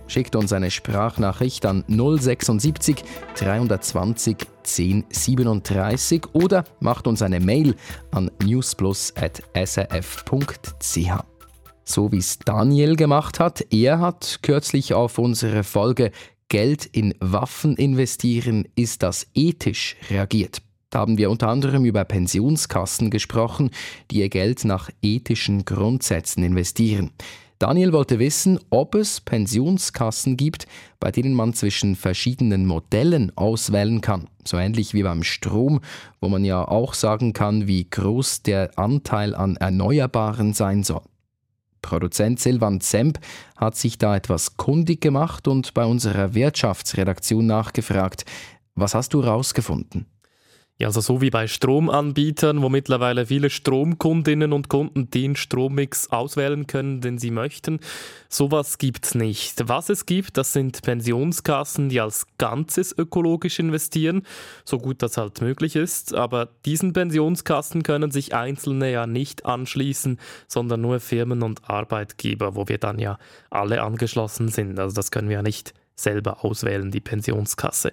Schickt 0.07 0.35
uns 0.35 0.51
eine 0.53 0.71
Sprachnachricht 0.71 1.65
an 1.65 1.83
076 1.87 3.03
320 3.35 4.37
1037 4.63 6.33
oder 6.33 6.63
macht 6.79 7.07
uns 7.07 7.21
eine 7.21 7.39
Mail 7.39 7.75
an 8.11 8.31
newsplus.srf.ch 8.43 9.17
so 11.89 12.11
wie 12.11 12.17
es 12.17 12.37
Daniel 12.39 12.97
gemacht 12.97 13.39
hat. 13.39 13.65
Er 13.71 13.99
hat 13.99 14.39
kürzlich 14.41 14.93
auf 14.93 15.17
unsere 15.17 15.63
Folge 15.63 16.11
Geld 16.49 16.85
in 16.85 17.13
Waffen 17.19 17.77
investieren, 17.77 18.67
ist 18.75 19.03
das 19.03 19.27
ethisch 19.33 19.95
reagiert. 20.09 20.61
Da 20.89 20.99
haben 20.99 21.17
wir 21.17 21.29
unter 21.29 21.49
anderem 21.49 21.83
über 21.85 22.05
Pensionskassen 22.05 23.09
gesprochen, 23.09 23.71
die 24.09 24.19
ihr 24.19 24.29
Geld 24.29 24.63
nach 24.63 24.89
ethischen 25.01 25.65
Grundsätzen 25.65 26.43
investieren. 26.43 27.11
Daniel 27.59 27.91
wollte 27.91 28.19
wissen, 28.19 28.59
ob 28.69 28.93
es 28.93 29.19
Pensionskassen 29.19 30.37
gibt, 30.37 30.67
bei 30.99 31.11
denen 31.11 31.33
man 31.33 31.53
zwischen 31.53 31.95
verschiedenen 31.95 32.67
Modellen 32.67 33.35
auswählen 33.35 33.99
kann. 33.99 34.29
So 34.45 34.57
ähnlich 34.57 34.93
wie 34.93 35.01
beim 35.01 35.23
Strom, 35.23 35.81
wo 36.21 36.29
man 36.29 36.45
ja 36.45 36.65
auch 36.67 36.93
sagen 36.93 37.33
kann, 37.33 37.67
wie 37.67 37.89
groß 37.89 38.43
der 38.43 38.77
Anteil 38.77 39.33
an 39.33 39.55
Erneuerbaren 39.55 40.53
sein 40.53 40.83
soll. 40.83 41.01
Produzent 41.81 42.39
Silvan 42.39 42.79
Zemp 42.79 43.19
hat 43.55 43.75
sich 43.75 43.97
da 43.97 44.15
etwas 44.15 44.57
kundig 44.57 45.01
gemacht 45.01 45.47
und 45.47 45.73
bei 45.73 45.85
unserer 45.85 46.35
Wirtschaftsredaktion 46.35 47.45
nachgefragt. 47.45 48.25
Was 48.75 48.93
hast 48.93 49.13
du 49.13 49.23
herausgefunden? 49.23 50.05
Ja, 50.79 50.89
also 50.89 51.01
so 51.01 51.21
wie 51.21 51.31
bei 51.31 51.47
Stromanbietern, 51.47 52.61
wo 52.61 52.69
mittlerweile 52.69 53.25
viele 53.25 53.49
Stromkundinnen 53.49 54.53
und 54.53 54.69
Kunden 54.69 55.09
den 55.09 55.35
Strommix 55.35 56.11
auswählen 56.11 56.67
können, 56.67 57.01
den 57.01 57.17
sie 57.17 57.31
möchten. 57.31 57.79
Sowas 58.29 58.77
gibt's 58.77 59.15
nicht. 59.15 59.67
Was 59.67 59.89
es 59.89 60.05
gibt, 60.05 60.37
das 60.37 60.53
sind 60.53 60.83
Pensionskassen, 60.83 61.89
die 61.89 61.99
als 61.99 62.27
Ganzes 62.37 62.95
ökologisch 62.95 63.57
investieren, 63.57 64.21
so 64.65 64.77
gut 64.77 65.01
das 65.01 65.17
halt 65.17 65.41
möglich 65.41 65.75
ist. 65.75 66.13
Aber 66.13 66.49
diesen 66.65 66.93
Pensionskassen 66.93 67.81
können 67.81 68.11
sich 68.11 68.35
Einzelne 68.35 68.91
ja 68.91 69.07
nicht 69.07 69.47
anschließen, 69.47 70.19
sondern 70.47 70.81
nur 70.81 70.99
Firmen 70.99 71.41
und 71.41 71.67
Arbeitgeber, 71.67 72.55
wo 72.55 72.67
wir 72.67 72.77
dann 72.77 72.99
ja 72.99 73.17
alle 73.49 73.81
angeschlossen 73.81 74.49
sind. 74.49 74.77
Also 74.77 74.93
das 74.93 75.09
können 75.09 75.29
wir 75.29 75.37
ja 75.37 75.43
nicht 75.43 75.73
selber 75.95 76.45
auswählen, 76.45 76.91
die 76.91 77.01
Pensionskasse. 77.01 77.91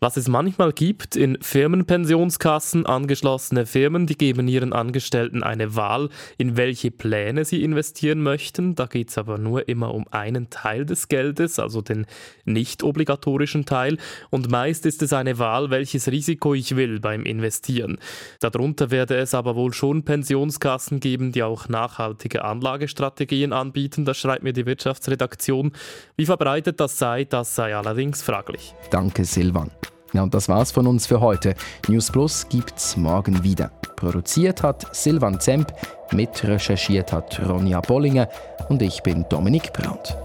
Was 0.00 0.16
es 0.16 0.28
manchmal 0.28 0.72
gibt, 0.72 1.16
in 1.16 1.38
Firmenpensionskassen 1.40 2.86
angeschlossene 2.86 3.66
Firmen, 3.66 4.06
die 4.06 4.16
geben 4.16 4.46
ihren 4.46 4.72
Angestellten 4.72 5.42
eine 5.42 5.74
Wahl, 5.74 6.08
in 6.36 6.56
welche 6.56 6.92
Pläne 6.92 7.44
sie 7.44 7.64
investieren 7.64 8.22
möchten. 8.22 8.76
Da 8.76 8.86
geht 8.86 9.10
es 9.10 9.18
aber 9.18 9.38
nur 9.38 9.68
immer 9.68 9.92
um 9.92 10.06
einen 10.12 10.50
Teil 10.50 10.86
des 10.86 11.08
Geldes, 11.08 11.58
also 11.58 11.82
den 11.82 12.06
nicht 12.44 12.84
obligatorischen 12.84 13.66
Teil. 13.66 13.98
Und 14.30 14.50
meist 14.50 14.86
ist 14.86 15.02
es 15.02 15.12
eine 15.12 15.38
Wahl, 15.38 15.70
welches 15.70 16.08
Risiko 16.08 16.54
ich 16.54 16.76
will 16.76 17.00
beim 17.00 17.24
Investieren. 17.24 17.98
Darunter 18.40 18.92
werde 18.92 19.16
es 19.16 19.34
aber 19.34 19.56
wohl 19.56 19.72
schon 19.72 20.04
Pensionskassen 20.04 21.00
geben, 21.00 21.32
die 21.32 21.42
auch 21.42 21.68
nachhaltige 21.68 22.44
Anlagestrategien 22.44 23.52
anbieten. 23.52 24.04
Das 24.04 24.16
schreibt 24.16 24.44
mir 24.44 24.52
die 24.52 24.66
Wirtschaftsredaktion. 24.66 25.72
Wie 26.16 26.26
verbreitet 26.26 26.78
das 26.78 26.98
sei, 26.98 27.24
das 27.24 27.56
sei 27.56 27.74
allerdings 27.74 28.22
fraglich. 28.22 28.74
Danke, 28.90 29.24
Silvan. 29.24 29.70
Ja, 30.12 30.22
und 30.22 30.34
das 30.34 30.48
war's 30.48 30.70
von 30.70 30.86
uns 30.86 31.06
für 31.06 31.20
heute. 31.20 31.54
News 31.88 32.10
Plus 32.10 32.48
gibt's 32.48 32.96
morgen 32.96 33.42
wieder. 33.42 33.70
Produziert 33.96 34.62
hat 34.62 34.94
Silvan 34.94 35.40
Zemp, 35.40 35.72
mitrecherchiert 36.12 37.12
hat 37.12 37.40
Ronja 37.46 37.80
Bollinger 37.80 38.28
und 38.68 38.80
ich 38.80 39.02
bin 39.02 39.26
Dominik 39.28 39.72
Brandt. 39.72 40.16